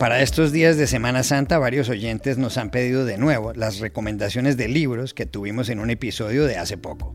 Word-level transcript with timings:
Para 0.00 0.22
estos 0.22 0.50
días 0.50 0.78
de 0.78 0.86
Semana 0.86 1.22
Santa, 1.22 1.58
varios 1.58 1.90
oyentes 1.90 2.38
nos 2.38 2.56
han 2.56 2.70
pedido 2.70 3.04
de 3.04 3.18
nuevo 3.18 3.52
las 3.52 3.80
recomendaciones 3.80 4.56
de 4.56 4.66
libros 4.66 5.12
que 5.12 5.26
tuvimos 5.26 5.68
en 5.68 5.78
un 5.78 5.90
episodio 5.90 6.46
de 6.46 6.56
hace 6.56 6.78
poco. 6.78 7.14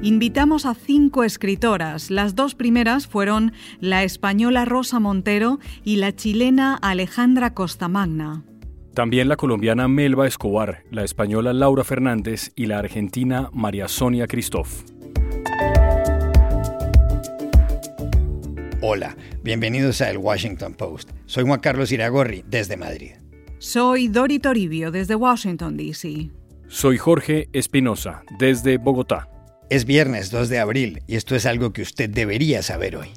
Invitamos 0.00 0.64
a 0.64 0.74
cinco 0.74 1.24
escritoras. 1.24 2.12
Las 2.12 2.36
dos 2.36 2.54
primeras 2.54 3.08
fueron 3.08 3.52
la 3.80 4.04
española 4.04 4.64
Rosa 4.64 5.00
Montero 5.00 5.58
y 5.82 5.96
la 5.96 6.14
chilena 6.14 6.76
Alejandra 6.76 7.54
Costamagna. 7.54 8.44
También 8.94 9.28
la 9.28 9.34
colombiana 9.34 9.88
Melba 9.88 10.28
Escobar, 10.28 10.84
la 10.92 11.02
española 11.02 11.52
Laura 11.52 11.82
Fernández 11.82 12.52
y 12.54 12.66
la 12.66 12.78
argentina 12.78 13.50
María 13.52 13.88
Sonia 13.88 14.28
Christoph. 14.28 15.01
Hola, 18.84 19.16
bienvenidos 19.44 20.00
a 20.00 20.10
El 20.10 20.18
Washington 20.18 20.74
Post. 20.74 21.10
Soy 21.26 21.44
Juan 21.44 21.60
Carlos 21.60 21.92
Iragorri, 21.92 22.42
desde 22.48 22.76
Madrid. 22.76 23.12
Soy 23.60 24.08
Dori 24.08 24.40
Toribio, 24.40 24.90
desde 24.90 25.14
Washington, 25.14 25.76
D.C. 25.76 26.30
Soy 26.66 26.98
Jorge 26.98 27.48
Espinosa, 27.52 28.24
desde 28.40 28.78
Bogotá. 28.78 29.28
Es 29.70 29.84
viernes 29.84 30.32
2 30.32 30.48
de 30.48 30.58
abril 30.58 31.02
y 31.06 31.14
esto 31.14 31.36
es 31.36 31.46
algo 31.46 31.72
que 31.72 31.82
usted 31.82 32.10
debería 32.10 32.60
saber 32.62 32.96
hoy. 32.96 33.10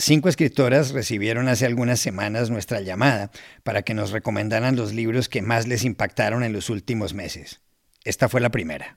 Cinco 0.00 0.30
escritoras 0.30 0.92
recibieron 0.92 1.46
hace 1.48 1.66
algunas 1.66 2.00
semanas 2.00 2.48
nuestra 2.48 2.80
llamada 2.80 3.30
para 3.62 3.82
que 3.82 3.92
nos 3.92 4.12
recomendaran 4.12 4.74
los 4.74 4.94
libros 4.94 5.28
que 5.28 5.42
más 5.42 5.66
les 5.66 5.84
impactaron 5.84 6.42
en 6.42 6.54
los 6.54 6.70
últimos 6.70 7.12
meses. 7.12 7.60
Esta 8.02 8.30
fue 8.30 8.40
la 8.40 8.48
primera. 8.48 8.96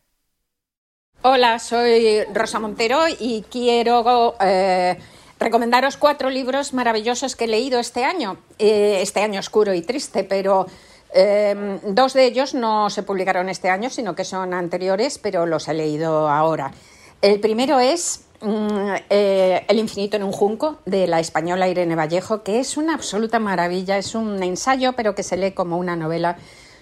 Hola, 1.22 1.60
soy 1.60 2.24
Rosa 2.34 2.62
Montero 2.62 3.02
y 3.20 3.44
quiero 3.52 4.38
eh, 4.40 4.98
recomendaros 5.42 5.98
cuatro 5.98 6.30
libros 6.30 6.74
maravillosos 6.74 7.36
que 7.36 7.44
he 7.44 7.50
leído 7.50 7.82
este 7.82 8.06
año, 8.06 8.38
eh, 8.58 9.00
este 9.02 9.20
año 9.20 9.42
oscuro 9.42 9.74
y 9.74 9.82
triste, 9.82 10.24
pero 10.24 10.68
em, 11.14 11.82
dos 11.84 12.14
de 12.14 12.24
ellos 12.28 12.54
no 12.54 12.90
se 12.90 13.04
publicaron 13.04 13.50
este 13.50 13.70
año, 13.70 13.90
sino 13.90 14.16
que 14.16 14.24
son 14.24 14.54
anteriores, 14.54 15.18
pero 15.18 15.46
los 15.48 15.68
he 15.68 15.74
leído 15.74 16.30
ahora. 16.30 16.72
El 17.22 17.42
primero 17.42 17.82
es 17.82 18.22
eh, 19.10 19.66
El 19.68 19.80
infinito 19.80 20.18
en 20.18 20.24
un 20.24 20.32
junco, 20.32 20.80
de 20.86 21.08
la 21.08 21.20
española 21.20 21.68
Irene 21.68 21.96
Vallejo, 21.96 22.44
que 22.44 22.60
es 22.60 22.78
una 22.78 22.94
absoluta 22.94 23.40
maravilla, 23.40 23.98
es 23.98 24.16
un 24.16 24.42
ensayo, 24.44 24.94
pero 24.94 25.16
que 25.16 25.24
se 25.24 25.38
lee 25.38 25.52
como 25.52 25.78
una 25.78 25.96
novela 25.96 26.38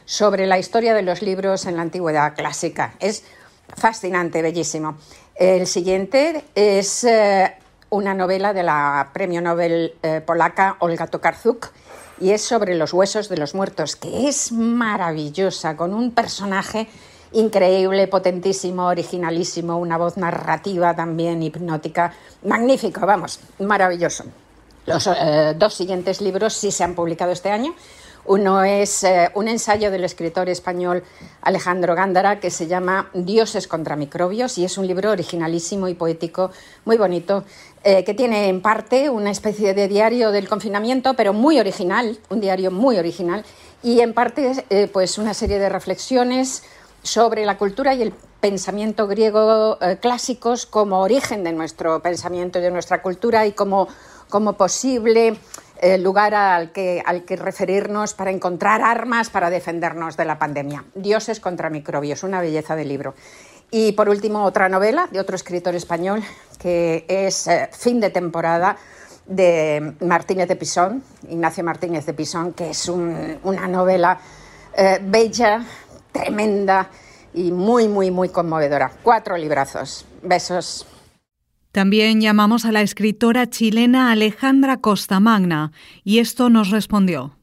sobre 0.06 0.48
la 0.48 0.58
historia 0.58 0.94
de 0.94 1.04
los 1.04 1.22
libros 1.22 1.66
en 1.66 1.76
la 1.76 1.84
antigüedad 1.84 2.36
clásica. 2.36 2.96
Es 3.00 3.24
fascinante, 3.76 4.42
bellísimo. 4.42 4.98
El 5.36 5.68
siguiente 5.68 6.44
es 6.56 7.04
eh, 7.04 7.54
una 7.90 8.14
novela 8.14 8.54
de 8.54 8.64
la 8.64 9.10
premio 9.14 9.42
Nobel 9.42 9.94
eh, 10.02 10.22
polaca 10.22 10.78
Olga 10.80 11.08
Tokarczuk 11.08 11.72
y 12.20 12.32
es 12.32 12.42
sobre 12.42 12.76
los 12.76 12.94
huesos 12.94 13.30
de 13.30 13.38
los 13.38 13.56
muertos, 13.56 13.96
que 13.96 14.28
es 14.28 14.52
maravillosa, 14.52 15.76
con 15.76 15.94
un 15.94 16.12
personaje 16.12 16.88
increíble, 17.34 18.08
potentísimo, 18.08 18.88
originalísimo, 18.88 19.78
una 19.78 19.98
voz 19.98 20.18
narrativa 20.18 20.96
también 20.96 21.42
hipnótica, 21.44 22.14
magnífico, 22.44 23.06
vamos, 23.06 23.40
maravilloso. 23.60 24.26
Los 24.86 25.08
eh, 25.08 25.56
dos 25.58 25.74
siguientes 25.74 26.22
libros 26.22 26.54
sí 26.54 26.72
se 26.72 26.84
han 26.84 26.96
publicado 26.96 27.32
este 27.32 27.50
año. 27.50 27.74
Uno 28.26 28.64
es 28.64 29.04
eh, 29.04 29.32
un 29.34 29.48
ensayo 29.48 29.90
del 29.90 30.04
escritor 30.04 30.48
español 30.50 31.04
Alejandro 31.42 31.96
Gándara 31.96 32.40
que 32.40 32.52
se 32.52 32.68
llama 32.68 33.10
Dioses 33.14 33.68
contra 33.68 33.96
microbios 33.96 34.58
y 34.60 34.66
es 34.66 34.78
un 34.78 34.86
libro 34.86 35.12
originalísimo 35.12 35.88
y 35.88 35.96
poético, 35.96 36.52
muy 36.86 36.98
bonito, 36.98 37.44
eh, 37.84 38.04
que 38.04 38.14
tiene 38.14 38.48
en 38.48 38.62
parte 38.62 39.10
una 39.10 39.32
especie 39.32 39.74
de 39.74 39.88
diario 39.88 40.32
del 40.32 40.48
confinamiento, 40.48 41.16
pero 41.16 41.34
muy 41.34 41.60
original, 41.60 42.20
un 42.30 42.42
diario 42.42 42.70
muy 42.70 42.98
original, 42.98 43.44
y 43.82 44.02
en 44.02 44.14
parte 44.14 44.66
pues 44.94 45.18
una 45.18 45.34
serie 45.34 45.58
de 45.58 45.68
reflexiones 45.68 46.64
sobre 47.04 47.46
la 47.46 47.58
cultura 47.58 47.94
y 47.94 48.02
el 48.02 48.14
pensamiento 48.40 49.08
griego 49.08 49.78
clásicos 50.02 50.66
como 50.66 51.02
origen 51.02 51.44
de 51.44 51.52
nuestro 51.54 52.02
pensamiento 52.02 52.60
y 52.60 52.62
de 52.64 52.72
nuestra 52.72 53.02
cultura 53.02 53.46
y 53.46 53.52
como, 53.54 53.88
como 54.30 54.54
posible 54.54 55.38
el 55.82 56.04
lugar 56.04 56.36
al 56.36 56.72
que, 56.72 57.02
al 57.06 57.26
que 57.26 57.36
referirnos 57.36 58.14
para 58.14 58.32
encontrar 58.32 58.82
armas 58.82 59.30
para 59.30 59.50
defendernos 59.50 60.16
de 60.16 60.26
la 60.26 60.38
pandemia. 60.38 60.86
Dioses 60.94 61.40
contra 61.40 61.70
microbios, 61.70 62.24
una 62.24 62.40
belleza 62.40 62.76
de 62.76 62.86
libro. 62.86 63.16
Y 63.72 63.94
por 63.94 64.10
último, 64.10 64.44
otra 64.44 64.70
novela 64.70 65.08
de 65.12 65.20
otro 65.20 65.36
escritor 65.36 65.76
español, 65.76 66.22
que 66.60 67.06
es 67.08 67.48
eh, 67.48 67.70
Fin 67.72 68.00
de 68.00 68.10
temporada, 68.10 68.78
de 69.26 69.94
Martínez 70.02 70.48
de 70.48 70.56
Pisón, 70.56 71.04
Ignacio 71.30 71.64
Martínez 71.64 72.06
de 72.06 72.14
Pisón, 72.14 72.54
que 72.54 72.72
es 72.72 72.90
una 72.90 73.68
novela 73.68 74.20
eh, 74.74 75.00
bella, 75.02 75.64
tremenda 76.12 76.90
y 77.34 77.52
muy, 77.52 77.88
muy, 77.88 78.12
muy 78.12 78.30
conmovedora. 78.30 78.92
Cuatro 79.04 79.38
librazos. 79.38 80.06
Besos. 80.22 80.86
También 81.72 82.20
llamamos 82.20 82.66
a 82.66 82.72
la 82.72 82.82
escritora 82.82 83.50
chilena 83.50 84.12
Alejandra 84.12 84.78
Costamagna 84.78 85.72
y 86.04 86.20
esto 86.20 86.50
nos 86.50 86.70
respondió. 86.70 87.38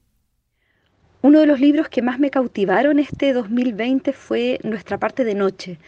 Uno 1.22 1.40
de 1.40 1.46
los 1.46 1.60
libros 1.60 1.88
que 1.88 2.02
más 2.02 2.20
me 2.20 2.30
cautivaron 2.30 2.98
este 2.98 3.32
2020 3.32 4.12
fue 4.12 4.60
Nuestra 4.62 4.98
parte 4.98 5.24
de 5.24 5.34
noche, 5.34 5.78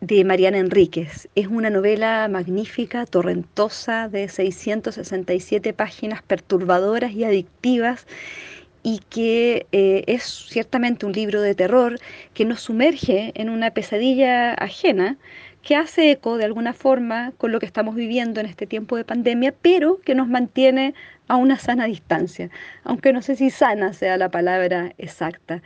de 0.00 0.24
Mariana 0.24 0.58
Enríquez. 0.58 1.28
Es 1.36 1.46
una 1.46 1.70
novela 1.70 2.28
magnífica, 2.28 3.06
torrentosa, 3.06 4.08
de 4.08 4.28
667 4.28 5.72
páginas 5.72 6.22
perturbadoras 6.22 7.12
y 7.12 7.24
adictivas 7.24 8.06
y 8.82 8.98
que 9.10 9.66
eh, 9.72 10.04
es 10.06 10.22
ciertamente 10.24 11.06
un 11.06 11.12
libro 11.12 11.40
de 11.40 11.54
terror 11.54 11.98
que 12.34 12.44
nos 12.44 12.60
sumerge 12.60 13.32
en 13.34 13.48
una 13.48 13.70
pesadilla 13.70 14.54
ajena 14.54 15.18
que 15.62 15.76
hace 15.76 16.10
eco 16.10 16.38
de 16.38 16.44
alguna 16.44 16.72
forma 16.72 17.32
con 17.38 17.52
lo 17.52 17.60
que 17.60 17.66
estamos 17.66 17.94
viviendo 17.94 18.40
en 18.40 18.46
este 18.46 18.66
tiempo 18.66 18.96
de 18.96 19.04
pandemia, 19.04 19.54
pero 19.62 20.00
que 20.00 20.14
nos 20.14 20.28
mantiene 20.28 20.94
a 21.28 21.36
una 21.36 21.58
sana 21.58 21.86
distancia, 21.86 22.50
aunque 22.84 23.12
no 23.12 23.22
sé 23.22 23.36
si 23.36 23.50
sana 23.50 23.92
sea 23.92 24.16
la 24.16 24.30
palabra 24.30 24.92
exacta. 24.98 25.62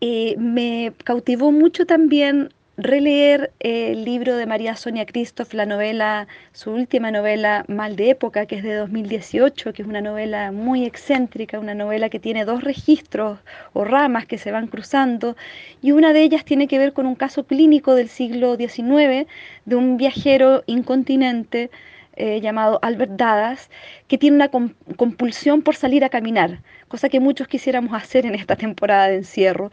Eh, 0.00 0.34
me 0.38 0.92
cautivó 1.04 1.52
mucho 1.52 1.86
también 1.86 2.50
releer 2.76 3.52
el 3.60 4.04
libro 4.04 4.36
de 4.36 4.46
María 4.46 4.74
Sonia 4.74 5.06
Christoph, 5.06 5.54
la 5.54 5.66
novela, 5.66 6.26
su 6.52 6.72
última 6.72 7.10
novela, 7.10 7.64
Mal 7.68 7.94
de 7.96 8.10
Época, 8.10 8.46
que 8.46 8.56
es 8.56 8.62
de 8.62 8.74
2018, 8.74 9.72
que 9.72 9.82
es 9.82 9.88
una 9.88 10.00
novela 10.00 10.50
muy 10.50 10.84
excéntrica, 10.84 11.58
una 11.58 11.74
novela 11.74 12.08
que 12.08 12.18
tiene 12.18 12.44
dos 12.44 12.64
registros 12.64 13.38
o 13.72 13.84
ramas 13.84 14.26
que 14.26 14.38
se 14.38 14.50
van 14.50 14.66
cruzando, 14.66 15.36
y 15.82 15.92
una 15.92 16.12
de 16.12 16.22
ellas 16.22 16.44
tiene 16.44 16.66
que 16.66 16.78
ver 16.78 16.92
con 16.92 17.06
un 17.06 17.14
caso 17.14 17.44
clínico 17.44 17.94
del 17.94 18.08
siglo 18.08 18.56
XIX 18.56 19.26
de 19.64 19.76
un 19.76 19.96
viajero 19.96 20.64
incontinente 20.66 21.70
eh, 22.16 22.40
llamado 22.40 22.78
Albert 22.82 23.12
Dadas, 23.12 23.70
que 24.06 24.18
tiene 24.18 24.36
una 24.36 24.48
compulsión 24.48 25.62
por 25.62 25.74
salir 25.74 26.04
a 26.04 26.08
caminar, 26.08 26.60
cosa 26.88 27.08
que 27.08 27.20
muchos 27.20 27.48
quisiéramos 27.48 27.92
hacer 27.92 28.24
en 28.26 28.34
esta 28.34 28.56
temporada 28.56 29.08
de 29.08 29.16
encierro. 29.16 29.72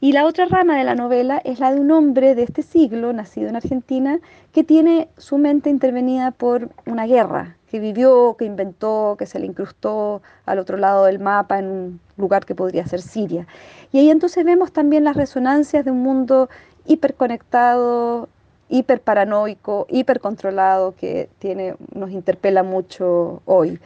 Y 0.00 0.12
la 0.12 0.26
otra 0.26 0.46
rama 0.46 0.76
de 0.76 0.84
la 0.84 0.94
novela 0.94 1.40
es 1.44 1.60
la 1.60 1.72
de 1.72 1.80
un 1.80 1.90
hombre 1.90 2.34
de 2.34 2.42
este 2.42 2.62
siglo, 2.62 3.12
nacido 3.12 3.48
en 3.48 3.56
Argentina, 3.56 4.20
que 4.52 4.64
tiene 4.64 5.08
su 5.16 5.38
mente 5.38 5.70
intervenida 5.70 6.30
por 6.30 6.70
una 6.86 7.06
guerra, 7.06 7.56
que 7.70 7.80
vivió, 7.80 8.36
que 8.38 8.44
inventó, 8.44 9.16
que 9.18 9.26
se 9.26 9.38
le 9.38 9.46
incrustó 9.46 10.22
al 10.46 10.58
otro 10.58 10.76
lado 10.76 11.04
del 11.04 11.18
mapa 11.18 11.58
en 11.58 11.66
un 11.66 12.00
lugar 12.16 12.44
que 12.44 12.54
podría 12.54 12.86
ser 12.86 13.00
Siria. 13.00 13.46
Y 13.92 13.98
ahí 13.98 14.10
entonces 14.10 14.44
vemos 14.44 14.72
también 14.72 15.04
las 15.04 15.16
resonancias 15.16 15.84
de 15.84 15.90
un 15.90 16.02
mundo 16.02 16.48
hiperconectado, 16.86 18.28
hiperparanoico, 18.68 19.86
hipercontrolado 19.88 20.94
que 20.96 21.28
tiene, 21.38 21.74
nos 21.94 22.10
interpela 22.10 22.62
mucho 22.62 23.42
hoy. 23.44 23.80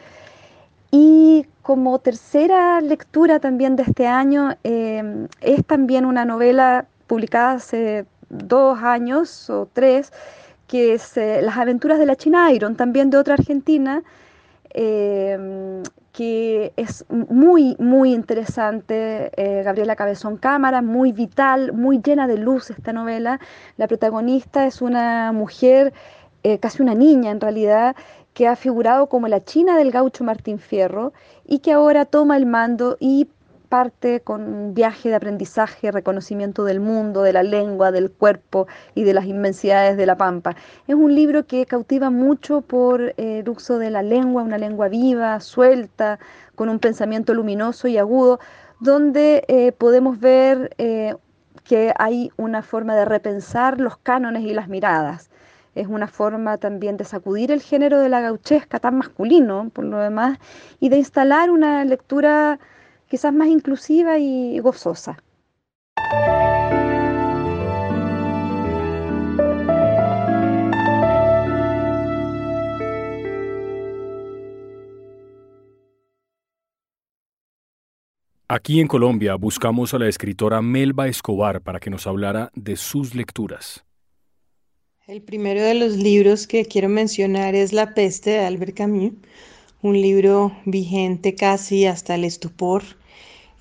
Y 0.90 1.46
como 1.62 1.98
tercera 2.00 2.80
lectura 2.80 3.40
también 3.40 3.76
de 3.76 3.84
este 3.84 4.06
año, 4.06 4.56
em, 4.62 5.28
es 5.40 5.64
también 5.64 6.04
una 6.04 6.24
novela 6.24 6.86
publicada 7.06 7.52
hace 7.52 8.04
dos 8.28 8.78
años 8.82 9.48
o 9.50 9.68
tres, 9.72 10.12
que 10.66 10.94
es 10.94 11.16
eh, 11.16 11.40
Las 11.42 11.56
aventuras 11.56 11.98
de 11.98 12.06
la 12.06 12.16
China 12.16 12.50
Iron, 12.52 12.76
también 12.76 13.10
de 13.10 13.18
otra 13.18 13.34
argentina, 13.34 14.02
em, 14.70 15.82
que 16.12 16.74
es 16.76 17.06
muy, 17.08 17.74
muy 17.78 18.12
interesante, 18.12 19.32
eh, 19.36 19.62
Gabriela 19.62 19.96
Cabezón 19.96 20.36
Cámara, 20.36 20.82
muy 20.82 21.12
vital, 21.12 21.72
muy 21.72 22.00
llena 22.02 22.26
de 22.26 22.36
luz 22.36 22.70
esta 22.70 22.92
novela. 22.92 23.40
La 23.78 23.88
protagonista 23.88 24.66
es 24.66 24.82
una 24.82 25.32
mujer, 25.32 25.94
eh, 26.42 26.58
casi 26.58 26.82
una 26.82 26.94
niña 26.94 27.30
en 27.30 27.40
realidad, 27.40 27.96
que 28.34 28.46
ha 28.46 28.56
figurado 28.56 29.08
como 29.08 29.28
la 29.28 29.42
China 29.42 29.76
del 29.76 29.90
gaucho 29.90 30.24
Martín 30.24 30.58
Fierro 30.58 31.12
y 31.46 31.60
que 31.60 31.72
ahora 31.72 32.04
toma 32.04 32.36
el 32.36 32.46
mando 32.46 32.96
y 33.00 33.28
parte 33.72 34.20
con 34.20 34.42
un 34.42 34.74
viaje 34.74 35.08
de 35.08 35.14
aprendizaje, 35.14 35.90
reconocimiento 35.90 36.64
del 36.64 36.78
mundo, 36.78 37.22
de 37.22 37.32
la 37.32 37.42
lengua, 37.42 37.90
del 37.90 38.10
cuerpo 38.10 38.66
y 38.94 39.04
de 39.04 39.14
las 39.14 39.24
inmensidades 39.24 39.96
de 39.96 40.04
la 40.04 40.18
pampa. 40.18 40.54
Es 40.86 40.94
un 40.94 41.14
libro 41.14 41.46
que 41.46 41.64
cautiva 41.64 42.10
mucho 42.10 42.60
por 42.60 43.00
eh, 43.00 43.38
el 43.38 43.48
uso 43.48 43.78
de 43.78 43.88
la 43.88 44.02
lengua, 44.02 44.42
una 44.42 44.58
lengua 44.58 44.88
viva, 44.88 45.40
suelta, 45.40 46.18
con 46.54 46.68
un 46.68 46.80
pensamiento 46.80 47.32
luminoso 47.32 47.88
y 47.88 47.96
agudo, 47.96 48.40
donde 48.78 49.42
eh, 49.48 49.72
podemos 49.72 50.20
ver 50.20 50.74
eh, 50.76 51.14
que 51.64 51.94
hay 51.98 52.30
una 52.36 52.60
forma 52.60 52.94
de 52.94 53.06
repensar 53.06 53.80
los 53.80 53.96
cánones 53.96 54.42
y 54.42 54.52
las 54.52 54.68
miradas 54.68 55.30
es 55.74 55.86
una 55.86 56.08
forma 56.08 56.58
también 56.58 56.98
de 56.98 57.04
sacudir 57.04 57.50
el 57.50 57.62
género 57.62 57.98
de 58.00 58.10
la 58.10 58.20
gauchesca 58.20 58.78
tan 58.78 58.98
masculino, 58.98 59.70
por 59.72 59.86
lo 59.86 59.96
demás, 59.96 60.38
y 60.80 60.90
de 60.90 60.98
instalar 60.98 61.50
una 61.50 61.82
lectura 61.86 62.58
quizás 63.12 63.34
más 63.34 63.48
inclusiva 63.48 64.18
y 64.18 64.58
gozosa. 64.60 65.22
Aquí 78.48 78.80
en 78.80 78.88
Colombia 78.88 79.34
buscamos 79.34 79.92
a 79.92 79.98
la 79.98 80.08
escritora 80.08 80.62
Melba 80.62 81.06
Escobar 81.06 81.60
para 81.60 81.80
que 81.80 81.90
nos 81.90 82.06
hablara 82.06 82.50
de 82.54 82.76
sus 82.76 83.14
lecturas. 83.14 83.84
El 85.06 85.20
primero 85.20 85.60
de 85.60 85.74
los 85.74 85.96
libros 85.98 86.46
que 86.46 86.64
quiero 86.64 86.88
mencionar 86.88 87.54
es 87.54 87.74
La 87.74 87.92
peste 87.92 88.30
de 88.30 88.38
Albert 88.38 88.74
Camus, 88.74 89.12
un 89.82 90.00
libro 90.00 90.56
vigente 90.64 91.34
casi 91.34 91.86
hasta 91.86 92.14
el 92.14 92.24
estupor. 92.24 92.84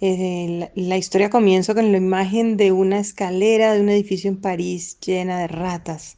Eh, 0.01 0.71
la, 0.75 0.97
historia 0.97 1.29
comienza 1.29 1.73
con 1.73 1.91
la 1.91 1.97
imagen 1.97 2.57
de 2.57 2.71
una 2.71 2.99
escalera 2.99 3.73
de 3.73 3.81
un 3.81 3.89
edificio 3.89 4.29
en 4.29 4.37
París 4.37 4.99
llena 4.99 5.39
de 5.39 5.47
ratas, 5.47 6.17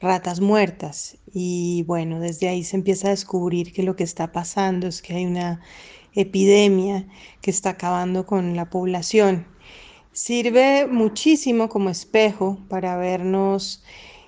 ratas 0.00 0.40
muertas. 0.40 1.16
Y 1.32 1.82
bueno, 1.84 2.20
desde 2.20 2.48
ahí 2.48 2.62
se 2.62 2.76
empieza 2.76 3.08
a 3.08 3.12
descubrir 3.12 3.72
que 3.72 3.82
lo 3.82 3.96
que 3.96 4.04
está 4.04 4.32
pasando 4.32 4.86
es 4.86 5.00
que 5.00 5.14
hay 5.14 5.24
una 5.24 5.62
epidemia 6.14 7.06
que 7.40 7.50
está 7.50 7.70
acabando 7.70 8.26
con 8.26 8.54
la 8.54 8.68
población. 8.68 9.46
Sirve 10.12 10.86
muchísimo 10.86 11.70
como 11.70 11.88
espejo 11.88 12.58
para 12.68 12.96
vernos 12.98 13.82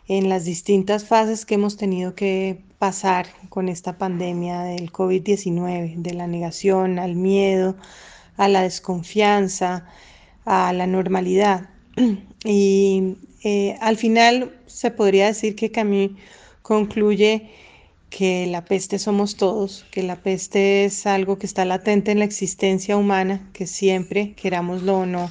en 0.08 0.30
las 0.30 0.46
distintas 0.46 1.04
fases 1.04 1.44
que 1.44 1.56
hemos 1.56 1.76
tenido 1.76 2.14
que 2.14 2.62
pasar 2.84 3.26
con 3.48 3.70
esta 3.70 3.96
pandemia 3.96 4.60
del 4.60 4.92
COVID-19, 4.92 5.94
de 5.96 6.12
la 6.12 6.26
negación 6.26 6.98
al 6.98 7.14
miedo, 7.14 7.76
a 8.36 8.46
la 8.46 8.60
desconfianza, 8.60 9.86
a 10.44 10.70
la 10.74 10.86
normalidad. 10.86 11.70
Y 12.44 13.16
eh, 13.42 13.78
al 13.80 13.96
final 13.96 14.54
se 14.66 14.90
podría 14.90 15.28
decir 15.28 15.56
que 15.56 15.70
Camus 15.70 16.10
concluye 16.60 17.48
que 18.10 18.46
la 18.48 18.66
peste 18.66 18.98
somos 18.98 19.36
todos, 19.36 19.86
que 19.90 20.02
la 20.02 20.16
peste 20.16 20.84
es 20.84 21.06
algo 21.06 21.38
que 21.38 21.46
está 21.46 21.64
latente 21.64 22.12
en 22.12 22.18
la 22.18 22.26
existencia 22.26 22.98
humana, 22.98 23.48
que 23.54 23.66
siempre, 23.66 24.34
querámoslo 24.34 24.98
o 24.98 25.06
no, 25.06 25.30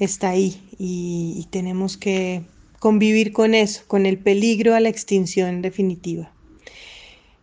está 0.00 0.30
ahí 0.30 0.60
y 0.80 1.46
tenemos 1.52 1.96
que 1.96 2.42
convivir 2.80 3.32
con 3.32 3.54
eso, 3.54 3.84
con 3.86 4.04
el 4.04 4.18
peligro 4.18 4.74
a 4.74 4.80
la 4.80 4.88
extinción 4.88 5.62
definitiva. 5.62 6.32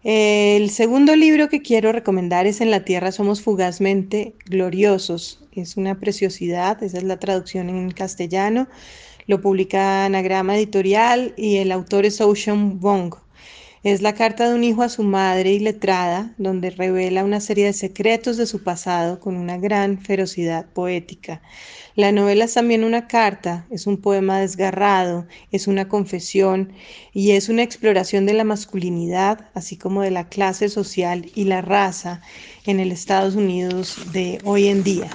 El 0.04 0.70
segundo 0.70 1.14
libro 1.18 1.50
que 1.50 1.62
quiero 1.62 1.92
recomendar 1.92 2.48
es 2.48 2.62
En 2.62 2.72
la 2.72 2.86
Tierra 2.86 3.12
somos 3.12 3.42
fugazmente 3.42 4.34
gloriosos. 4.46 5.42
Es 5.52 5.76
una 5.76 6.00
preciosidad, 6.00 6.82
esa 6.82 7.00
es 7.00 7.04
la 7.04 7.20
traducción 7.20 7.68
en 7.68 7.92
castellano. 7.92 8.70
Lo 9.28 9.42
publica 9.42 10.06
Anagrama 10.06 10.56
Editorial 10.56 11.34
y 11.36 11.58
el 11.58 11.74
autor 11.74 12.06
es 12.06 12.22
Ocean 12.22 12.80
Wong. 12.80 13.14
Es 13.82 14.02
la 14.02 14.14
carta 14.14 14.50
de 14.50 14.56
un 14.56 14.66
hijo 14.66 14.84
a 14.84 14.90
su 14.90 15.04
madre 15.04 15.54
iletrada, 15.54 16.34
donde 16.38 16.70
revela 16.70 17.24
una 17.24 17.40
serie 17.40 17.64
de 17.64 17.72
secretos 17.72 18.36
de 18.36 18.46
su 18.46 18.62
pasado 18.62 19.22
con 19.22 19.38
una 19.38 19.58
gran 19.58 20.00
ferocidad 20.00 20.66
poética. 20.66 21.42
La 21.96 22.12
novela 22.12 22.44
es 22.44 22.56
también 22.56 22.84
una 22.84 23.08
carta, 23.08 23.66
es 23.72 23.88
un 23.88 23.96
poema 23.96 24.42
desgarrado, 24.42 25.28
es 25.52 25.68
una 25.68 25.88
confesión 25.88 26.74
y 27.14 27.32
es 27.32 27.48
una 27.48 27.64
exploración 27.64 28.26
de 28.26 28.34
la 28.34 28.44
masculinidad, 28.44 29.50
así 29.54 29.78
como 29.78 30.02
de 30.02 30.12
la 30.12 30.28
clase 30.28 30.68
social 30.68 31.32
y 31.34 31.46
la 31.46 31.62
raza 31.62 32.20
en 32.66 32.82
el 32.82 32.92
Estados 32.92 33.36
Unidos 33.36 33.98
de 34.12 34.40
hoy 34.44 34.68
en 34.68 34.84
día. 34.84 35.10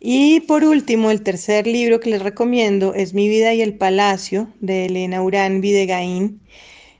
Y 0.00 0.40
por 0.40 0.64
último, 0.64 1.10
el 1.10 1.22
tercer 1.22 1.66
libro 1.66 1.98
que 1.98 2.10
les 2.10 2.22
recomiendo 2.22 2.94
es 2.94 3.14
Mi 3.14 3.28
vida 3.28 3.52
y 3.54 3.62
el 3.62 3.74
palacio 3.74 4.48
de 4.60 4.86
Elena 4.86 5.22
Urán 5.22 5.60
Videgaín. 5.60 6.40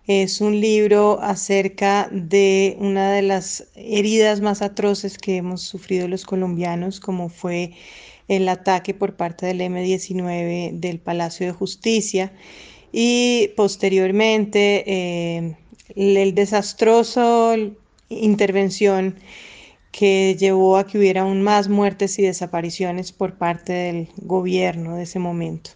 Es 0.08 0.40
un 0.40 0.60
libro 0.60 1.20
acerca 1.20 2.08
de 2.10 2.76
una 2.80 3.12
de 3.12 3.22
las 3.22 3.68
heridas 3.76 4.40
más 4.40 4.62
atroces 4.62 5.18
que 5.18 5.36
hemos 5.36 5.62
sufrido 5.62 6.08
los 6.08 6.24
colombianos, 6.24 6.98
como 6.98 7.28
fue 7.28 7.72
el 8.26 8.48
ataque 8.48 8.94
por 8.94 9.16
parte 9.16 9.46
del 9.46 9.60
M-19 9.60 10.72
del 10.72 10.98
Palacio 10.98 11.46
de 11.46 11.52
Justicia 11.52 12.32
y 12.90 13.50
posteriormente 13.56 14.84
eh, 14.86 15.56
el 15.94 16.34
desastroso 16.34 17.54
intervención 18.08 19.16
que 19.90 20.36
llevó 20.38 20.76
a 20.76 20.86
que 20.86 20.98
hubiera 20.98 21.22
aún 21.22 21.42
más 21.42 21.68
muertes 21.68 22.18
y 22.18 22.22
desapariciones 22.22 23.12
por 23.12 23.36
parte 23.38 23.72
del 23.72 24.08
gobierno 24.16 24.96
de 24.96 25.04
ese 25.04 25.18
momento. 25.18 25.70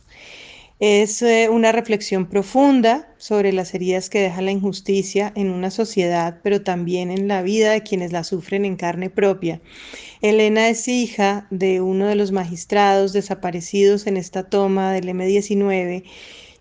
Es 0.84 1.22
eh, 1.22 1.48
una 1.48 1.70
reflexión 1.70 2.26
profunda 2.26 3.08
sobre 3.16 3.52
las 3.52 3.72
heridas 3.72 4.10
que 4.10 4.18
deja 4.18 4.42
la 4.42 4.50
injusticia 4.50 5.32
en 5.36 5.50
una 5.50 5.70
sociedad, 5.70 6.40
pero 6.42 6.62
también 6.62 7.12
en 7.12 7.28
la 7.28 7.40
vida 7.42 7.70
de 7.70 7.84
quienes 7.84 8.10
la 8.10 8.24
sufren 8.24 8.64
en 8.64 8.74
carne 8.74 9.08
propia. 9.08 9.60
Elena 10.22 10.68
es 10.68 10.88
hija 10.88 11.46
de 11.50 11.80
uno 11.80 12.08
de 12.08 12.16
los 12.16 12.32
magistrados 12.32 13.12
desaparecidos 13.12 14.08
en 14.08 14.16
esta 14.16 14.42
toma 14.42 14.92
del 14.92 15.08
M-19 15.08 16.02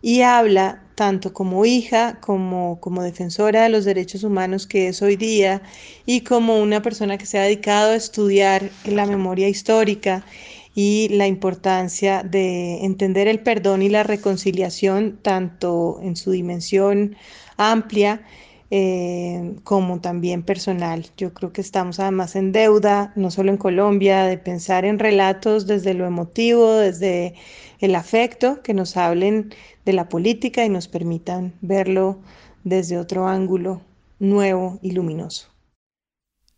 y 0.03 0.21
habla 0.21 0.83
tanto 1.01 1.33
como 1.33 1.65
hija, 1.65 2.19
como, 2.21 2.79
como 2.79 3.01
defensora 3.01 3.63
de 3.63 3.69
los 3.69 3.85
derechos 3.85 4.23
humanos 4.23 4.67
que 4.67 4.89
es 4.89 5.01
hoy 5.01 5.15
día 5.15 5.63
y 6.05 6.21
como 6.21 6.61
una 6.61 6.83
persona 6.83 7.17
que 7.17 7.25
se 7.25 7.39
ha 7.39 7.41
dedicado 7.41 7.93
a 7.93 7.95
estudiar 7.95 8.69
la 8.85 9.07
memoria 9.07 9.49
histórica 9.49 10.23
y 10.75 11.07
la 11.09 11.25
importancia 11.25 12.21
de 12.21 12.85
entender 12.85 13.27
el 13.27 13.39
perdón 13.39 13.81
y 13.81 13.89
la 13.89 14.03
reconciliación 14.03 15.17
tanto 15.23 15.99
en 16.03 16.15
su 16.15 16.29
dimensión 16.29 17.15
amplia 17.57 18.21
eh, 18.73 19.57
como 19.65 19.99
también 19.99 20.43
personal. 20.43 21.05
Yo 21.17 21.33
creo 21.33 21.51
que 21.51 21.59
estamos 21.59 21.99
además 21.99 22.37
en 22.37 22.53
deuda, 22.53 23.11
no 23.17 23.29
solo 23.29 23.51
en 23.51 23.57
Colombia, 23.57 24.23
de 24.23 24.37
pensar 24.37 24.85
en 24.85 24.97
relatos 24.97 25.67
desde 25.67 25.93
lo 25.93 26.05
emotivo, 26.05 26.77
desde 26.77 27.33
el 27.79 27.95
afecto, 27.95 28.61
que 28.63 28.73
nos 28.73 28.95
hablen 28.95 29.53
de 29.83 29.91
la 29.91 30.07
política 30.07 30.63
y 30.63 30.69
nos 30.69 30.87
permitan 30.87 31.53
verlo 31.59 32.21
desde 32.63 32.97
otro 32.97 33.27
ángulo 33.27 33.81
nuevo 34.19 34.79
y 34.81 34.91
luminoso. 34.91 35.49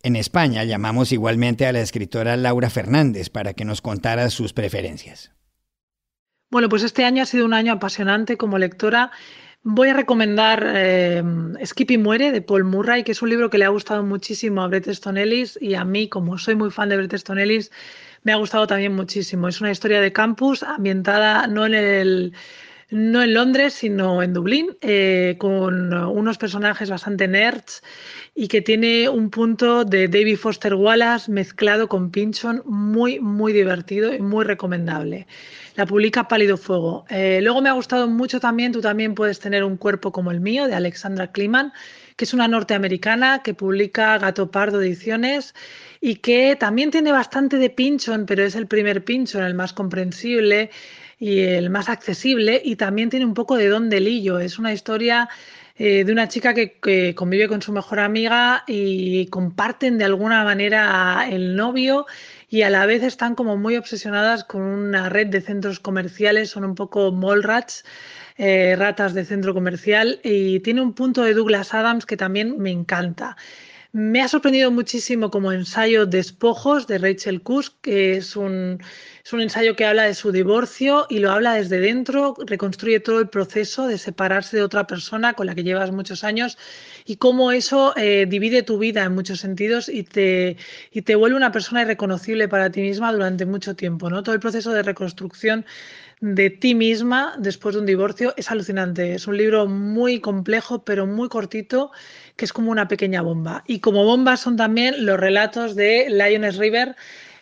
En 0.03 0.15
España 0.15 0.63
llamamos 0.65 1.12
igualmente 1.13 1.65
a 1.65 1.72
la 1.72 1.79
escritora 1.79 2.38
Laura 2.38 2.70
Fernández 2.70 3.32
para 3.32 3.53
que 3.53 3.65
nos 3.65 3.82
contara 3.82 4.29
sus 4.29 4.53
preferencias. 4.53 5.32
Bueno, 6.51 6.70
pues 6.70 6.84
este 6.84 7.05
año 7.05 7.24
ha 7.24 7.25
sido 7.25 7.46
un 7.46 7.55
año 7.55 7.74
apasionante 7.74 8.38
como 8.38 8.60
lectora 8.60 9.12
Voy 9.65 9.88
a 9.88 9.93
recomendar 9.93 10.62
eh, 10.75 11.24
Skippy 11.63 11.98
muere 11.98 12.34
de 12.34 12.41
Paul 12.41 12.65
Murray, 12.65 13.05
que 13.05 13.13
es 13.13 13.22
un 13.22 13.29
libro 13.29 13.50
que 13.50 13.58
le 13.58 13.63
ha 13.63 13.70
gustado 13.70 14.03
muchísimo 14.03 14.62
a 14.62 14.67
Bret 14.67 14.88
Easton 14.88 15.17
Ellis 15.17 15.58
y 15.62 15.75
a 15.75 15.86
mí, 15.86 16.10
como 16.10 16.38
soy 16.38 16.55
muy 16.55 16.70
fan 16.70 16.89
de 16.89 16.98
Bret 16.98 17.13
Easton 17.13 17.39
Ellis, 17.39 17.72
me 18.24 18.34
ha 18.34 18.36
gustado 18.36 18.67
también 18.67 18.93
muchísimo. 18.93 19.48
Es 19.48 19.62
una 19.62 19.72
historia 19.72 20.01
de 20.01 20.12
campus 20.12 20.63
ambientada 20.63 21.48
no 21.48 21.65
en 21.65 21.75
el 21.75 22.34
no 22.89 23.24
en 23.24 23.34
Londres, 23.34 23.74
sino 23.74 24.22
en 24.22 24.34
Dublín, 24.34 24.77
eh, 24.82 25.36
con 25.39 25.93
unos 25.93 26.38
personajes 26.38 26.89
bastante 26.89 27.27
nerds 27.27 27.82
y 28.36 28.50
que 28.50 28.62
tiene 28.62 29.08
un 29.08 29.29
punto 29.29 29.86
de 29.86 30.10
David 30.10 30.38
Foster 30.38 30.75
Wallace 30.75 31.32
mezclado 31.32 31.88
con 31.88 32.12
Pinchon 32.12 32.62
muy, 32.65 33.20
muy 33.20 33.53
divertido 33.53 34.13
y 34.13 34.20
muy 34.20 34.43
recomendable. 34.43 35.25
La 35.75 35.88
publica 35.88 36.27
Pálido 36.27 36.56
Fuego. 36.56 37.06
Eh, 37.10 37.39
luego 37.42 37.60
me 37.62 37.70
ha 37.70 37.74
gustado 37.74 38.08
mucho 38.08 38.39
también, 38.39 38.72
tú 38.72 38.82
también 38.82 39.15
puedes 39.15 39.39
tener 39.39 39.63
un 39.63 39.75
cuerpo 39.75 40.12
como 40.12 40.30
el 40.30 40.39
mío, 40.39 40.68
de 40.68 40.75
Alexandra 40.75 41.32
Kliman, 41.32 41.74
que 42.15 42.25
es 42.25 42.34
una 42.34 42.48
norteamericana 42.48 43.42
que 43.44 43.56
publica 43.56 44.20
Gato 44.20 44.51
Pardo 44.51 44.82
Ediciones 44.82 45.56
y 46.00 46.18
que 46.18 46.56
también 46.56 46.92
tiene 46.92 47.12
bastante 47.12 47.58
de 47.58 47.72
Pinchon, 47.72 48.27
pero 48.27 48.44
es 48.44 48.56
el 48.56 48.68
primer 48.68 49.03
Pinchon, 49.03 49.44
el 49.44 49.56
más 49.56 49.74
comprensible 49.74 50.70
y 51.18 51.39
el 51.39 51.72
más 51.72 51.89
accesible 51.89 52.62
y 52.63 52.75
también 52.75 53.10
tiene 53.10 53.25
un 53.25 53.34
poco 53.34 53.58
de 53.58 53.68
don 53.68 53.89
de 53.89 54.00
lillo. 54.00 54.38
Es 54.38 54.60
una 54.60 54.74
historia 54.74 55.27
eh, 55.75 56.03
de 56.03 56.12
una 56.12 56.27
chica 56.27 56.53
que, 56.53 57.15
convive 57.15 57.48
con 57.48 57.63
su 57.63 57.74
mejor 57.74 58.00
amiga 58.00 58.63
y 58.68 59.25
comparten 59.27 59.98
de 59.98 60.06
alguna 60.06 60.44
manera 60.44 61.27
el 61.27 61.56
novio 61.56 62.06
y 62.53 62.62
a 62.62 62.69
la 62.69 62.86
vez 62.86 63.01
están 63.01 63.33
como 63.33 63.57
muy 63.57 63.77
obsesionadas 63.77 64.43
con 64.43 64.62
una 64.62 65.10
red 65.10 65.25
de 65.25 65.41
centros 65.41 65.79
comerciales, 65.79 66.51
son 66.51 66.65
un 66.65 66.75
poco 66.75 67.12
mallrats, 67.12 67.83
eh, 68.38 68.75
ratas 68.77 69.15
de 69.15 69.25
centro 69.25 69.55
comercial 69.55 70.19
y 70.24 70.60
tiene 70.60 70.81
un 70.81 70.93
punto 70.93 71.24
de 71.24 71.33
Douglas 71.33 71.74
Adams 71.74 72.05
que 72.05 72.15
también 72.15 72.60
me 72.60 72.69
encanta. 72.69 73.38
Me 73.95 74.21
ha 74.23 74.27
sorprendido 74.27 74.71
muchísimo 74.71 75.29
como 75.29 75.51
ensayo 75.51 76.07
Despojos 76.07 76.88
de 76.88 76.97
Rachel 76.97 77.43
Kusk, 77.43 77.75
que 77.81 78.17
es 78.17 78.35
un, 78.35 78.79
es 79.23 79.33
un 79.33 79.41
ensayo 79.41 79.75
que 79.75 79.85
habla 79.85 80.03
de 80.05 80.15
su 80.15 80.31
divorcio 80.31 81.05
y 81.12 81.19
lo 81.19 81.31
habla 81.31 81.53
desde 81.53 81.79
dentro, 81.79 82.35
reconstruye 82.47 83.00
todo 83.01 83.19
el 83.19 83.29
proceso 83.29 83.85
de 83.85 84.00
separarse 84.00 84.57
de 84.57 84.63
otra 84.63 84.88
persona 84.88 85.33
con 85.35 85.45
la 85.45 85.53
que 85.53 85.63
llevas 85.63 85.91
muchos 85.91 86.23
años 86.23 86.57
y 87.05 87.17
cómo 87.17 87.51
eso 87.51 87.93
eh, 87.95 88.25
divide 88.27 88.63
tu 88.63 88.79
vida 88.79 89.03
en 89.03 89.13
muchos 89.13 89.39
sentidos 89.41 89.89
y 89.89 90.01
te, 90.01 90.57
y 90.91 91.03
te 91.03 91.13
vuelve 91.13 91.38
una 91.38 91.51
persona 91.51 91.83
irreconocible 91.83 92.47
para 92.47 92.71
ti 92.71 92.81
misma 92.81 93.13
durante 93.13 93.45
mucho 93.45 93.75
tiempo. 93.75 94.09
¿no? 94.09 94.23
Todo 94.23 94.33
el 94.33 94.41
proceso 94.41 94.71
de 94.71 94.81
reconstrucción 94.81 95.65
de 96.24 96.50
ti 96.50 96.74
misma 96.74 97.36
después 97.38 97.75
de 97.75 97.82
un 97.82 97.86
divorcio 97.86 98.34
es 98.38 98.50
alucinante. 98.50 99.13
Es 99.13 99.27
un 99.27 99.36
libro 99.36 99.68
muy 99.68 100.22
complejo, 100.22 100.86
pero 100.86 101.06
muy 101.06 101.27
cortito, 101.27 101.92
que 102.38 102.46
es 102.46 102.53
como 102.53 102.72
una 102.72 102.88
pequeña 102.88 103.22
bomba. 103.22 103.65
Y 103.68 103.82
como 103.82 104.06
bombas 104.06 104.39
son 104.39 104.56
también 104.56 105.06
los 105.06 105.20
relatos 105.20 105.75
de 105.75 106.08
Lioness 106.10 106.58
River. 106.58 106.96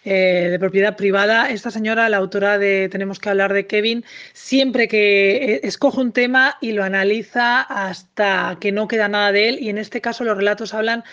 Eh, 0.04 0.48
de 0.50 0.58
propiedad 0.58 0.98
privada. 0.98 1.52
Esta 1.52 1.70
señora, 1.70 2.10
la 2.10 2.18
autora 2.18 2.58
de 2.58 2.90
Tenemos 2.90 3.20
que 3.20 3.30
hablar 3.30 3.54
de 3.54 3.68
Kevin, 3.68 4.04
siempre 4.34 4.88
que 4.88 5.36
eh, 5.36 5.60
escoge 5.62 6.02
un 6.02 6.12
tema 6.12 6.58
y 6.60 6.72
lo 6.72 6.84
analiza 6.84 7.62
hasta 7.62 8.58
que 8.60 8.72
no 8.72 8.88
queda 8.88 9.10
nada 9.10 9.32
de 9.32 9.50
él. 9.50 9.60
Y 9.62 9.70
en 9.70 9.78
este 9.78 10.02
caso 10.02 10.24
los 10.24 10.36
relatos 10.36 10.74
hablan 10.74 11.04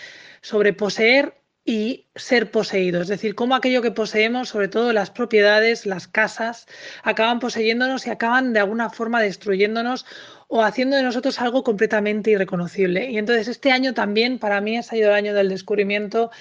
sobre 0.41 0.73
poseer 0.73 1.38
y 1.65 2.07
ser 2.15 2.51
poseído, 2.51 3.01
es 3.01 3.07
decir, 3.07 3.35
cómo 3.35 3.53
aquello 3.53 3.81
que 3.81 3.91
poseemos, 3.91 4.49
sobre 4.49 4.69
todo 4.69 4.93
las 4.93 5.11
propiedades, 5.11 5.85
las 5.85 6.07
casas, 6.07 6.65
acaban 7.03 7.39
poseyéndonos 7.39 8.07
y 8.07 8.09
acaban 8.09 8.53
de 8.53 8.59
alguna 8.59 8.89
forma 8.89 9.21
destruyéndonos 9.21 10.05
o 10.47 10.63
haciendo 10.63 10.95
de 10.95 11.03
nosotros 11.03 11.39
algo 11.39 11.63
completamente 11.63 12.31
irreconocible. 12.31 13.11
Y 13.11 13.17
entonces 13.17 13.47
este 13.47 13.71
año 13.71 13.93
también 13.93 14.39
para 14.39 14.61
mí 14.61 14.77
ha 14.77 14.83
sido 14.83 15.09
el 15.09 15.15
año 15.15 15.33
del 15.33 15.49
descubrimiento 15.49 16.31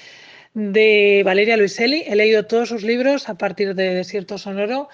de 0.54 1.22
Valeria 1.24 1.56
Luiselli. 1.56 2.04
He 2.06 2.16
leído 2.16 2.46
todos 2.46 2.70
sus 2.70 2.82
libros 2.82 3.28
a 3.28 3.36
partir 3.36 3.74
de 3.74 3.94
Desierto 3.94 4.38
Sonoro 4.38 4.88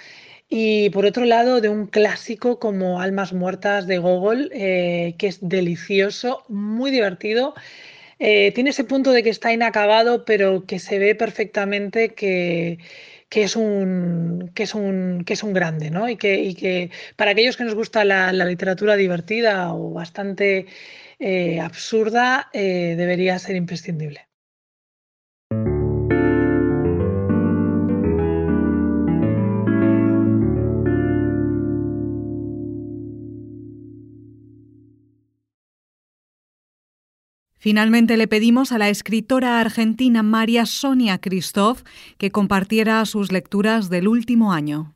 y 0.49 0.91
por 0.91 1.07
otro 1.07 1.25
lado 1.25 1.61
de 1.61 1.69
un 1.69 1.87
clásico 1.87 2.59
como 2.59 3.01
Almas 3.01 3.33
Muertas 3.33 3.87
de 3.87 3.99
Gogol, 3.99 4.51
eh, 4.53 5.15
que 5.19 5.29
es 5.29 5.39
delicioso, 5.41 6.45
muy 6.49 6.91
divertido 6.91 7.55
eh, 8.19 8.53
tiene 8.53 8.71
ese 8.71 8.85
punto 8.85 9.13
de 9.13 9.23
que 9.23 9.31
está 9.31 9.53
inacabado, 9.53 10.25
pero 10.25 10.67
que 10.67 10.79
se 10.79 10.99
ve 10.99 11.15
perfectamente 11.15 12.15
que, 12.15 12.79
es, 13.31 13.57
un, 13.57 14.51
que, 14.55 14.65
es, 14.65 14.75
un, 14.75 15.25
que 15.27 15.33
es 15.35 15.43
un 15.43 15.53
grande, 15.53 15.91
¿no? 15.91 16.09
Y 16.09 16.17
que, 16.17 16.55
que 16.55 16.91
para 17.17 17.33
aquellos 17.33 17.57
que 17.57 17.65
nos 17.65 17.75
gusta 17.75 18.05
la, 18.05 18.33
literatura 18.33 18.97
divertida 18.97 19.75
o 19.75 19.93
bastante 19.93 20.67
eh, 21.19 21.61
absurda, 21.61 22.51
eh, 22.53 22.95
debería 22.97 23.39
ser 23.39 23.57
imprescindible. 23.57 24.29
Finalmente 37.65 38.19
le 38.19 38.29
pedimos 38.29 38.73
a 38.73 38.79
la 38.79 38.91
escritora 38.91 39.59
argentina 39.59 40.23
María 40.23 40.67
Sonia 40.67 41.17
Christoph 41.17 41.81
que 42.19 42.31
compartiera 42.31 43.03
sus 43.07 43.33
lecturas 43.33 43.89
del 43.89 44.07
último 44.07 44.53
año. 44.53 44.93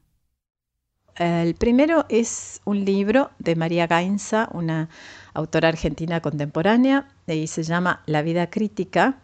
El 1.17 1.55
primero 1.55 2.05
es 2.11 2.61
un 2.67 2.85
libro 2.85 3.31
de 3.39 3.57
María 3.57 3.87
Gainza, 3.87 4.51
una 4.53 4.91
autora 5.33 5.69
argentina 5.69 6.21
contemporánea, 6.21 7.09
y 7.27 7.47
se 7.47 7.63
llama 7.63 8.03
La 8.05 8.21
vida 8.21 8.51
crítica. 8.51 9.17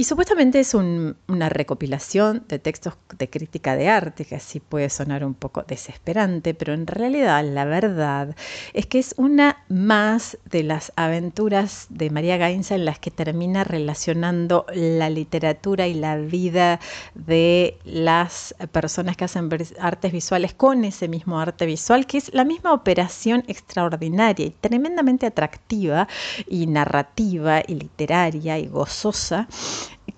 Y 0.00 0.04
supuestamente 0.04 0.60
es 0.60 0.74
una 0.74 1.48
recopilación 1.48 2.44
de 2.46 2.60
textos 2.60 2.94
de 3.18 3.28
crítica 3.28 3.74
de 3.74 3.88
arte, 3.88 4.24
que 4.24 4.36
así 4.36 4.60
puede 4.60 4.90
sonar 4.90 5.24
un 5.24 5.34
poco 5.34 5.64
desesperante, 5.64 6.54
pero 6.54 6.72
en 6.72 6.86
realidad 6.86 7.44
la 7.44 7.64
verdad 7.64 8.36
es 8.74 8.86
que 8.86 9.00
es 9.00 9.12
una 9.18 9.64
más 9.68 10.38
de 10.44 10.62
las 10.62 10.92
aventuras 10.94 11.88
de 11.90 12.10
María 12.10 12.36
Gainza 12.36 12.76
en 12.76 12.84
las 12.84 13.00
que 13.00 13.10
termina 13.10 13.64
relacionando 13.64 14.66
la 14.72 15.10
literatura 15.10 15.88
y 15.88 15.94
la 15.94 16.16
vida 16.16 16.78
de 17.16 17.76
las 17.82 18.54
personas 18.70 19.16
que 19.16 19.24
hacen 19.24 19.48
artes 19.80 20.12
visuales 20.12 20.54
con 20.54 20.84
ese 20.84 21.08
mismo 21.08 21.40
arte 21.40 21.66
visual, 21.66 22.06
que 22.06 22.18
es 22.18 22.32
la 22.32 22.44
misma 22.44 22.72
operación 22.72 23.42
extraordinaria 23.48 24.46
y 24.46 24.50
tremendamente 24.50 25.26
atractiva 25.26 26.06
y 26.46 26.68
narrativa 26.68 27.62
y 27.66 27.74
literaria 27.74 28.60
y 28.60 28.68
gozosa 28.68 29.48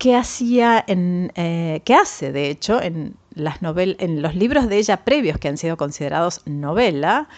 que 0.01 0.17
hacía 0.17 0.83
eh, 0.89 1.83
que 1.85 1.95
hace 1.95 2.33
de 2.33 2.49
hecho 2.49 2.81
en 2.81 3.17
las 3.35 3.59
en 3.77 4.23
los 4.23 4.35
libros 4.35 4.67
de 4.67 4.79
ella 4.79 5.05
previos 5.05 5.37
que 5.37 5.49
han 5.49 5.59
sido 5.59 5.77
considerados 5.77 6.41
novela. 6.47 7.29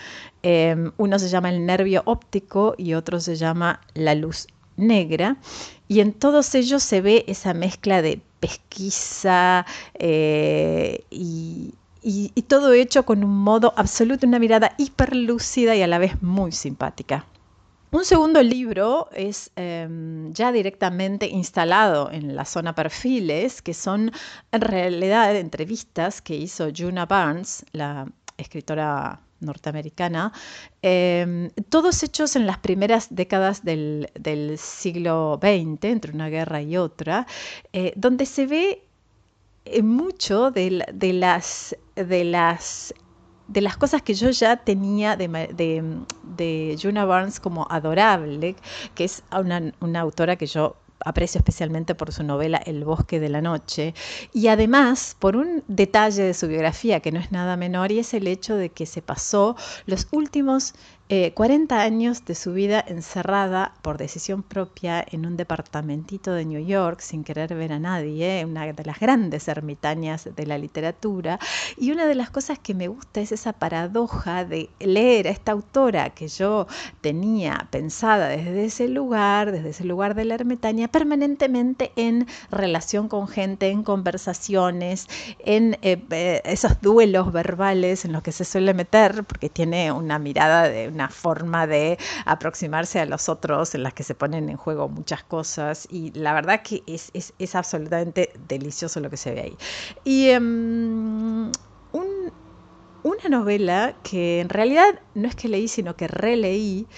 Em, 0.44 0.92
uno 0.96 1.18
se 1.18 1.28
llama 1.28 1.50
El 1.50 1.66
nervio 1.66 2.02
óptico 2.04 2.76
y 2.78 2.94
otro 2.94 3.18
se 3.18 3.34
llama 3.34 3.80
La 3.94 4.14
luz 4.14 4.46
negra. 4.76 5.38
Y 5.88 5.98
en 6.00 6.12
todos 6.12 6.54
ellos 6.54 6.84
se 6.84 7.00
ve 7.00 7.24
esa 7.26 7.52
mezcla 7.52 8.00
de 8.00 8.20
pesquisa 8.38 9.66
eh, 9.94 11.04
y, 11.10 11.74
y 12.02 12.42
todo 12.42 12.72
hecho 12.72 13.04
con 13.04 13.24
un 13.24 13.38
modo 13.38 13.74
absoluto, 13.76 14.24
una 14.24 14.38
mirada 14.38 14.74
hiperlúcida 14.78 15.74
y 15.74 15.82
a 15.82 15.88
la 15.88 15.98
vez 15.98 16.22
muy 16.22 16.52
simpática. 16.52 17.26
Un 17.94 18.06
segundo 18.06 18.42
libro 18.42 19.10
es 19.12 19.50
em, 19.54 20.32
ya 20.32 20.50
directamente 20.50 21.26
instalado 21.26 22.10
en 22.10 22.34
la 22.34 22.46
zona 22.46 22.74
perfiles, 22.74 23.60
que 23.60 23.74
son 23.74 24.10
en 24.50 24.60
realidad 24.62 25.36
entrevistas 25.36 26.22
que 26.22 26.34
hizo 26.34 26.70
Juna 26.74 27.04
Barnes, 27.04 27.66
la 27.72 28.10
escritora 28.38 29.20
norteamericana, 29.40 30.32
em, 30.80 31.50
todos 31.68 32.02
hechos 32.02 32.34
en 32.34 32.46
las 32.46 32.56
primeras 32.58 33.14
décadas 33.14 33.62
del, 33.62 34.08
siglo 34.56 35.38
XX, 35.42 35.84
entre 35.84 36.12
una 36.12 36.30
guerra 36.30 36.62
y 36.62 36.78
otra, 36.78 37.26
eh, 37.74 37.92
donde 37.94 38.24
se 38.24 38.46
ve 38.46 38.86
eh, 39.66 39.82
mucho 39.82 40.50
de, 40.50 40.70
las, 41.12 41.76
de 41.94 42.24
las 42.24 42.94
de 43.52 43.60
las 43.60 43.76
cosas 43.76 44.02
que 44.02 44.14
yo 44.14 44.30
ya 44.30 44.56
tenía 44.56 45.16
de, 45.16 45.28
de, 45.28 45.84
de 46.22 46.78
Juna 46.80 47.04
Barnes 47.04 47.38
como 47.38 47.66
adorable, 47.70 48.56
que 48.94 49.04
es 49.04 49.22
una, 49.30 49.72
una 49.80 50.00
autora 50.00 50.36
que 50.36 50.46
yo 50.46 50.76
aprecio 51.04 51.38
especialmente 51.38 51.94
por 51.94 52.12
su 52.12 52.22
novela 52.22 52.58
El 52.58 52.84
bosque 52.84 53.20
de 53.20 53.28
la 53.28 53.42
noche, 53.42 53.94
y 54.32 54.48
además 54.48 55.16
por 55.18 55.36
un 55.36 55.62
detalle 55.68 56.22
de 56.22 56.34
su 56.34 56.48
biografía 56.48 57.00
que 57.00 57.12
no 57.12 57.20
es 57.20 57.32
nada 57.32 57.56
menor, 57.56 57.92
y 57.92 57.98
es 57.98 58.14
el 58.14 58.26
hecho 58.26 58.56
de 58.56 58.70
que 58.70 58.86
se 58.86 59.02
pasó 59.02 59.56
los 59.86 60.06
últimos 60.12 60.74
40 61.34 61.76
eh, 61.76 61.86
años 61.86 62.24
de 62.24 62.34
su 62.34 62.54
vida 62.54 62.82
encerrada 62.86 63.74
por 63.82 63.98
decisión 63.98 64.42
propia 64.42 65.04
en 65.06 65.26
un 65.26 65.36
departamentito 65.36 66.32
de 66.32 66.46
New 66.46 66.64
York 66.64 67.00
sin 67.00 67.22
querer 67.22 67.54
ver 67.54 67.74
a 67.74 67.78
nadie, 67.78 68.42
una 68.46 68.72
de 68.72 68.84
las 68.84 68.98
grandes 68.98 69.46
ermitañas 69.46 70.28
de 70.34 70.46
la 70.46 70.56
literatura. 70.56 71.38
Y 71.76 71.92
una 71.92 72.06
de 72.06 72.14
las 72.14 72.30
cosas 72.30 72.58
que 72.58 72.72
me 72.72 72.88
gusta 72.88 73.20
es 73.20 73.30
esa 73.30 73.52
paradoja 73.52 74.46
de 74.46 74.70
leer 74.80 75.28
a 75.28 75.32
esta 75.32 75.52
autora 75.52 76.10
que 76.10 76.28
yo 76.28 76.66
tenía 77.02 77.68
pensada 77.70 78.28
desde 78.28 78.64
ese 78.64 78.88
lugar, 78.88 79.52
desde 79.52 79.68
ese 79.70 79.84
lugar 79.84 80.14
de 80.14 80.24
la 80.24 80.34
ermitaña, 80.34 80.88
permanentemente 80.88 81.92
en 81.96 82.26
relación 82.50 83.08
con 83.08 83.28
gente, 83.28 83.68
en 83.68 83.82
conversaciones, 83.82 85.08
en 85.40 85.76
eh, 85.82 86.02
eh, 86.10 86.40
esos 86.44 86.80
duelos 86.80 87.32
verbales 87.32 88.06
en 88.06 88.12
los 88.12 88.22
que 88.22 88.32
se 88.32 88.46
suele 88.46 88.72
meter, 88.72 89.24
porque 89.24 89.50
tiene 89.50 89.92
una 89.92 90.18
mirada 90.18 90.68
de 90.70 90.88
una 90.88 91.01
forma 91.08 91.66
de 91.66 91.98
aproximarse 92.24 93.00
a 93.00 93.06
los 93.06 93.28
otros 93.28 93.74
en 93.74 93.82
las 93.82 93.94
que 93.94 94.02
se 94.02 94.14
ponen 94.14 94.48
en 94.48 94.56
juego 94.56 94.88
muchas 94.88 95.22
cosas 95.24 95.86
y 95.90 96.12
la 96.12 96.32
verdad 96.32 96.62
que 96.62 96.82
es, 96.86 97.10
es, 97.14 97.54
absolutamente 97.54 98.32
delicioso 98.48 99.00
lo 99.00 99.10
que 99.10 99.16
se 99.16 99.32
ve 99.32 99.40
ahí. 99.40 99.58
Y 100.04 100.28
em, 100.30 101.50
una 103.02 103.28
novela 103.28 103.96
que 104.02 104.40
en 104.40 104.48
realidad 104.48 105.00
no 105.14 105.28
es 105.28 105.34
que 105.34 105.48
leí, 105.48 105.68
sino 105.68 105.96
que 105.96 106.08
releí, 106.08 106.88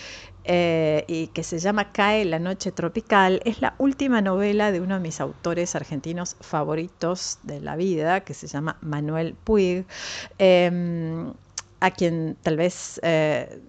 eh, 0.46 1.04
y 1.08 1.28
que 1.28 1.42
se 1.42 1.58
llama 1.58 1.90
Cae 1.92 2.26
la 2.26 2.38
noche 2.38 2.70
tropical, 2.70 3.40
es 3.46 3.62
la 3.62 3.74
última 3.78 4.20
novela 4.20 4.72
de 4.72 4.80
uno 4.80 4.94
de 4.94 5.00
mis 5.00 5.20
autores 5.20 5.74
argentinos 5.74 6.36
favoritos 6.40 7.38
de 7.42 7.60
la 7.60 7.76
vida, 7.76 8.20
que 8.20 8.34
se 8.34 8.46
llama 8.46 8.76
Manuel 8.82 9.34
Puig, 9.42 9.86
em, 10.38 11.32
a 11.80 11.90
quien 11.90 12.36
tal 12.42 12.56
vez... 12.56 13.00
Eh, 13.02 13.60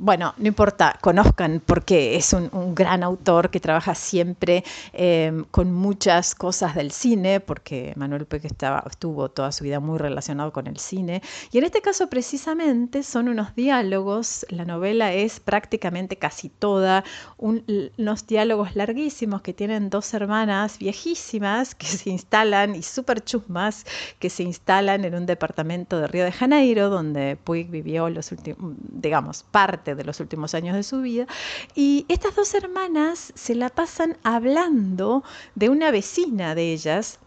bueno, 0.00 0.32
no 0.38 0.48
importa, 0.48 0.98
conozcan 1.02 1.62
porque 1.64 2.16
es 2.16 2.32
un, 2.32 2.74
gran 2.74 3.02
autor 3.02 3.50
que 3.50 3.60
trabaja 3.60 3.94
siempre 3.94 4.64
em, 4.94 5.44
con 5.50 5.74
muchas 5.74 6.34
cosas 6.34 6.74
del 6.74 6.90
cine, 6.90 7.40
porque 7.40 7.92
Manuel 7.96 8.24
Peque 8.24 8.46
estaba, 8.46 8.82
estuvo 8.88 9.28
toda 9.28 9.52
su 9.52 9.62
vida 9.62 9.78
muy 9.78 9.98
relacionado 9.98 10.54
con 10.54 10.66
el 10.68 10.78
cine. 10.78 11.20
Y 11.52 11.58
en 11.58 11.64
este 11.64 11.82
caso 11.82 12.08
precisamente 12.08 13.02
son 13.02 13.28
unos 13.28 13.54
diálogos, 13.54 14.46
la 14.48 14.64
novela 14.64 15.12
es 15.12 15.38
prácticamente 15.38 16.16
casi 16.16 16.48
toda, 16.48 17.04
unos 17.36 18.26
diálogos 18.26 18.76
larguísimos 18.76 19.42
que 19.42 19.52
tienen 19.52 19.90
dos 19.90 20.14
hermanas 20.14 20.78
viejísimas 20.78 21.74
que 21.74 21.86
se 21.86 22.08
instalan 22.08 22.74
y 22.74 22.82
súper 22.82 23.22
chusmas, 23.22 23.84
que 24.18 24.30
se 24.30 24.44
instalan 24.44 25.04
en 25.04 25.14
un 25.14 25.26
departamento 25.26 26.00
de 26.00 26.06
Río 26.06 26.24
de 26.24 26.32
Janeiro, 26.32 26.88
donde 26.88 27.36
Puig 27.36 27.68
vivió 27.68 28.08
los 28.08 28.32
últimos, 28.32 28.72
digamos, 28.78 29.42
parte 29.42 29.89
de 29.94 30.04
los 30.04 30.20
últimos 30.20 30.54
años 30.54 30.76
de 30.76 30.82
su 30.82 31.00
vida. 31.00 31.26
Y 31.74 32.06
estas 32.08 32.34
dos 32.36 32.54
hermanas 32.54 33.32
se 33.34 33.54
la 33.54 33.68
pasan 33.68 34.16
hablando 34.22 35.22
de 35.54 35.68
una 35.68 35.90
vecina 35.90 36.54
de 36.54 36.72
ellas, 36.72 37.18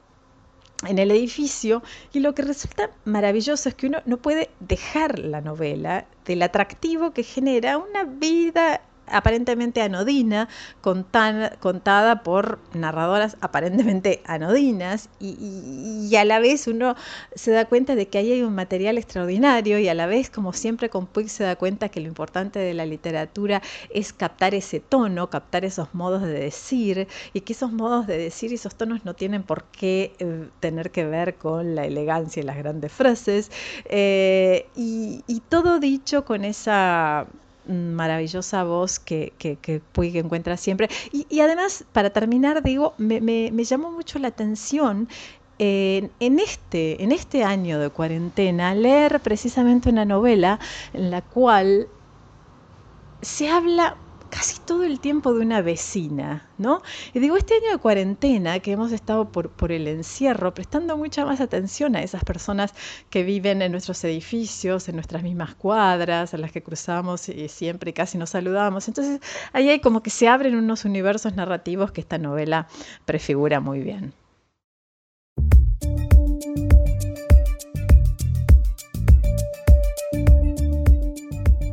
en 0.87 0.99
el 0.99 1.11
edificio 1.11 1.81
y 2.11 2.19
lo 2.19 2.35
que 2.35 2.41
resulta 2.41 2.89
maravilloso 3.05 3.69
es 3.69 3.75
que 3.75 3.87
uno 3.87 4.01
no 4.05 4.17
puede 4.17 4.49
dejar 4.59 5.19
la 5.19 5.41
novela 5.41 6.05
del 6.25 6.41
atractivo 6.41 7.11
que 7.11 7.23
genera 7.23 7.77
una 7.77 8.03
vida 8.03 8.81
aparentemente 9.07 9.81
anodina, 9.81 10.47
contada 10.81 12.23
por 12.23 12.59
narradoras 12.73 13.37
aparentemente 13.41 14.21
anodinas, 14.25 15.09
y, 15.19 16.15
a 16.15 16.25
la 16.25 16.39
vez 16.39 16.67
uno 16.67 16.95
se 17.35 17.51
da 17.51 17.65
cuenta 17.65 17.95
de 17.95 18.07
que 18.07 18.17
ahí 18.17 18.31
hay 18.31 18.43
un 18.43 18.55
material 18.55 18.97
extraordinario, 18.97 19.79
y 19.79 19.87
a 19.87 19.93
la 19.93 20.05
vez, 20.05 20.29
como 20.29 20.53
siempre 20.53 20.89
con 20.89 21.07
Puig, 21.07 21.29
se 21.29 21.43
da 21.43 21.55
cuenta 21.55 21.89
que 21.89 21.99
lo 21.99 22.07
importante 22.07 22.59
de 22.59 22.73
la 22.73 22.85
literatura 22.85 23.61
es 23.89 24.13
captar 24.13 24.53
ese 24.53 24.79
tono, 24.79 25.29
captar 25.29 25.65
esos 25.65 25.93
modos 25.93 26.21
de 26.21 26.33
decir, 26.33 27.07
y 27.33 27.41
que 27.41 27.53
esos 27.53 27.71
modos 27.71 28.07
de 28.07 28.17
decir 28.17 28.51
y 28.51 28.55
esos 28.55 28.75
tonos 28.75 29.05
no 29.05 29.15
tienen 29.15 29.43
por 29.43 29.65
qué 29.65 30.13
eh, 30.19 30.49
tener 30.59 30.91
que 30.91 31.05
ver 31.05 31.35
con 31.35 31.75
la 31.75 31.85
elegancia 31.85 32.41
y 32.41 32.45
las 32.45 32.57
grandes 32.57 32.91
frases, 32.91 33.51
eh, 33.85 34.67
y 34.75 35.41
todo 35.49 35.79
dicho 35.79 36.25
con 36.25 36.45
esa 36.45 37.27
maravillosa 37.67 38.63
voz 38.63 38.99
que, 38.99 39.33
que, 39.37 39.57
que 39.57 39.81
encuentra 39.95 40.57
siempre. 40.57 40.89
Y, 41.11 41.39
además, 41.39 41.85
para 41.93 42.09
terminar, 42.09 42.63
digo, 42.63 42.93
me, 42.97 43.21
me, 43.21 43.63
llamó 43.63 43.91
mucho 43.91 44.19
la 44.19 44.29
atención 44.29 45.07
en, 45.59 46.11
este, 46.39 47.03
en 47.03 47.11
este 47.11 47.43
año 47.43 47.79
de 47.79 47.89
cuarentena 47.89 48.75
leer 48.75 49.19
precisamente 49.21 49.89
una 49.89 50.03
novela 50.03 50.59
en 50.93 51.11
la 51.11 51.21
cual 51.21 51.87
se 53.21 53.49
habla 53.49 53.95
casi 54.33 54.59
todo 54.61 54.83
el 54.83 54.99
tiempo 54.99 55.31
de 55.31 55.41
una 55.41 55.61
vecina, 55.61 56.49
¿no? 56.57 56.81
Y 57.13 57.19
digo, 57.19 57.37
este 57.37 57.53
año 57.53 57.69
de 57.71 57.77
cuarentena 57.77 58.59
que 58.59 58.71
hemos 58.71 58.91
estado 58.91 59.31
por, 59.31 59.71
el 59.71 59.87
encierro, 59.87 60.55
prestando 60.55 60.97
mucha 60.97 61.23
más 61.23 61.39
atención 61.39 61.95
a 61.95 62.01
esas 62.01 62.23
personas 62.23 62.73
que 63.11 63.23
viven 63.23 63.61
en 63.61 63.71
nuestros 63.71 64.03
edificios, 64.03 64.89
en 64.89 64.95
nuestras 64.95 65.21
mismas 65.21 65.53
cuadras, 65.53 66.33
a 66.33 66.37
las 66.37 66.51
que 66.51 66.63
cruzamos 66.63 67.29
y 67.29 67.47
siempre 67.47 67.93
casi 67.93 68.17
nos 68.17 68.31
saludamos. 68.31 68.87
Entonces, 68.87 69.21
ahí 69.53 69.69
hay 69.69 69.79
como 69.79 70.01
que 70.01 70.09
se 70.09 70.27
abren 70.27 70.55
unos 70.55 70.83
universos 70.83 71.35
narrativos 71.35 71.91
que 71.91 72.01
esta 72.01 72.17
novela 72.17 72.67
prefigura 73.05 73.59
muy 73.59 73.81
bien. 73.81 74.13